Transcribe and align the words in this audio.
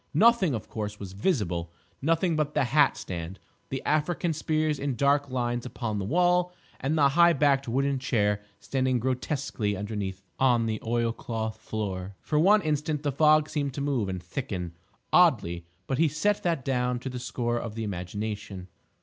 Nothing, 0.15 0.55
of 0.55 0.67
course, 0.67 0.99
was 0.99 1.13
visible—nothing 1.13 2.35
but 2.35 2.55
the 2.55 2.63
hat 2.63 2.97
stand, 2.97 3.37
the 3.69 3.83
African 3.85 4.33
spears 4.33 4.79
in 4.79 4.95
dark 4.95 5.29
lines 5.29 5.63
upon 5.63 5.99
the 5.99 6.05
wall 6.05 6.51
and 6.79 6.97
the 6.97 7.09
high 7.09 7.33
backed 7.33 7.67
wooden 7.67 7.99
chair 7.99 8.41
standing 8.59 8.97
grotesquely 8.97 9.77
underneath 9.77 10.23
on 10.39 10.65
the 10.65 10.81
oilcloth 10.83 11.57
floor. 11.57 12.15
For 12.19 12.39
one 12.39 12.63
instant 12.63 13.03
the 13.03 13.11
fog 13.11 13.47
seemed 13.47 13.75
to 13.75 13.81
move 13.81 14.09
and 14.09 14.23
thicken 14.23 14.73
oddly; 15.13 15.67
but 15.85 15.99
he 15.99 16.07
set 16.07 16.41
that 16.41 16.65
down 16.65 16.97
to 16.97 17.07
the 17.11 17.19
score 17.19 17.59
of 17.59 17.75
the 17.75 17.83
imagination. 17.83 18.69